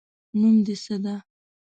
[0.39, 1.15] نوم د څه ده